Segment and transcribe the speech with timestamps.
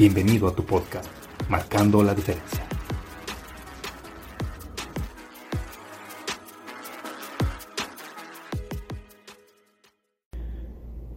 [0.00, 1.10] Bienvenido a tu podcast,
[1.50, 2.66] Marcando la Diferencia.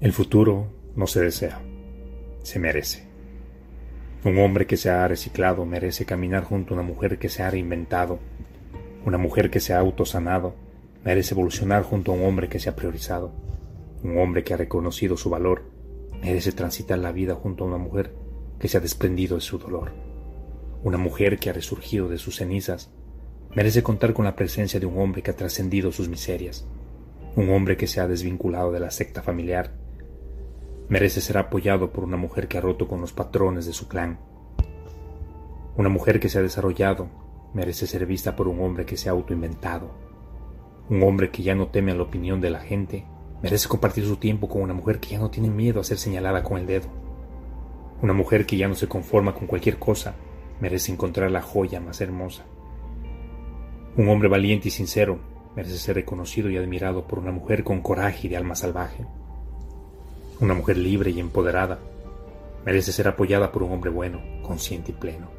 [0.01, 0.67] El futuro
[0.97, 1.61] no se desea,
[2.41, 3.07] se merece.
[4.25, 7.49] Un hombre que se ha reciclado merece caminar junto a una mujer que se ha
[7.49, 8.19] reinventado.
[9.05, 10.55] Una mujer que se ha autosanado
[11.05, 13.31] merece evolucionar junto a un hombre que se ha priorizado.
[14.03, 15.63] Un hombre que ha reconocido su valor
[16.21, 18.22] merece transitar la vida junto a una mujer
[18.63, 19.91] que se ha desprendido de su dolor.
[20.85, 22.93] Una mujer que ha resurgido de sus cenizas
[23.53, 26.65] merece contar con la presencia de un hombre que ha trascendido sus miserias.
[27.35, 29.73] Un hombre que se ha desvinculado de la secta familiar
[30.87, 34.17] merece ser apoyado por una mujer que ha roto con los patrones de su clan.
[35.75, 37.09] Una mujer que se ha desarrollado
[37.53, 39.93] merece ser vista por un hombre que se ha autoinventado.
[40.89, 43.03] Un hombre que ya no teme a la opinión de la gente
[43.43, 46.43] Merece compartir su tiempo con una mujer que ya no tiene miedo a ser señalada
[46.43, 47.02] con el dedo.
[48.03, 50.13] Una mujer que ya no se conforma con cualquier cosa
[50.59, 52.43] merece encontrar la joya más hermosa.
[53.95, 55.19] Un hombre valiente y sincero
[55.55, 59.05] merece ser reconocido y admirado por una mujer con coraje y de alma salvaje.
[60.41, 61.79] Una mujer libre y empoderada
[62.65, 65.29] merece ser apoyada por un hombre bueno, consciente y pleno.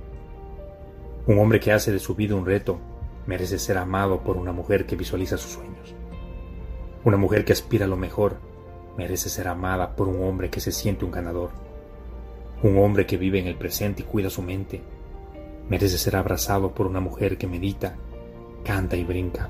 [1.26, 2.78] Un hombre que hace de su vida un reto
[3.26, 5.94] merece ser amado por una mujer que visualiza sus sueños.
[7.04, 8.38] Una mujer que aspira a lo mejor
[8.96, 11.63] merece ser amada por un hombre que se siente un ganador.
[12.62, 14.80] Un hombre que vive en el presente y cuida su mente
[15.68, 17.96] merece ser abrazado por una mujer que medita,
[18.64, 19.48] canta y brinca.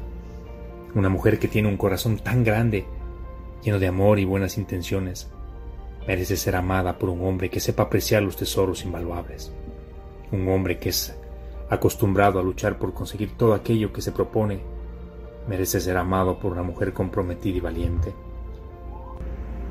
[0.94, 2.86] Una mujer que tiene un corazón tan grande,
[3.62, 5.28] lleno de amor y buenas intenciones,
[6.06, 9.52] merece ser amada por un hombre que sepa apreciar los tesoros invaluables.
[10.30, 11.16] Un hombre que es
[11.68, 14.60] acostumbrado a luchar por conseguir todo aquello que se propone
[15.48, 18.14] merece ser amado por una mujer comprometida y valiente.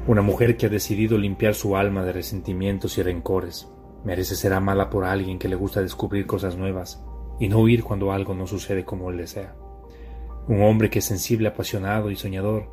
[0.05, 3.69] Una mujer que ha decidido limpiar su alma de resentimientos y rencores.
[4.03, 7.01] Merece ser amada por alguien que le gusta descubrir cosas nuevas
[7.39, 9.55] y no huir cuando algo no sucede como él desea.
[10.49, 12.69] Un hombre que es sensible, apasionado y soñador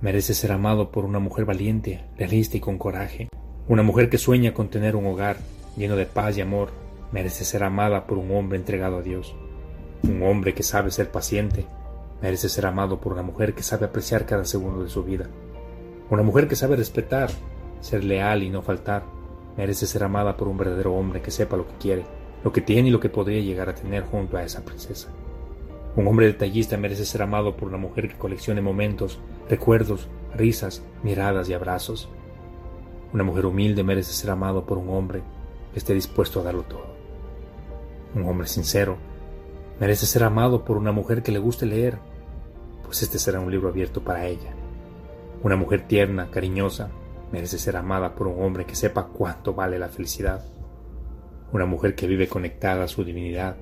[0.00, 3.28] merece ser amado por una mujer valiente, realista y con coraje.
[3.68, 5.36] Una mujer que sueña con tener un hogar
[5.76, 6.70] lleno de paz y amor
[7.12, 9.36] merece ser amada por un hombre entregado a Dios.
[10.02, 11.64] Un hombre que sabe ser paciente
[12.22, 15.26] Merece ser amado por una mujer que sabe apreciar cada segundo de su vida.
[16.12, 17.30] Una mujer que sabe respetar,
[17.80, 19.02] ser leal y no faltar.
[19.56, 22.04] Merece ser amada por un verdadero hombre que sepa lo que quiere,
[22.44, 25.08] lo que tiene y lo que podría llegar a tener junto a esa princesa.
[25.96, 31.48] Un hombre detallista merece ser amado por una mujer que coleccione momentos, recuerdos, risas, miradas
[31.48, 32.10] y abrazos.
[33.14, 35.22] Una mujer humilde merece ser amado por un hombre
[35.72, 36.94] que esté dispuesto a darlo todo.
[38.14, 38.98] Un hombre sincero
[39.80, 41.96] merece ser amado por una mujer que le guste leer,
[42.84, 44.52] pues este será un libro abierto para ella.
[45.42, 46.90] Una mujer tierna, cariñosa,
[47.32, 50.44] merece ser amada por un hombre que sepa cuánto vale la felicidad.
[51.52, 53.56] Una mujer que vive conectada a su divinidad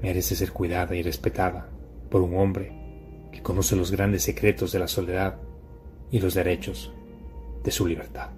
[0.00, 1.68] merece ser cuidada y respetada
[2.08, 5.38] por un hombre que conoce los grandes secretos de la soledad
[6.10, 6.92] y los derechos
[7.64, 8.30] de su libertad.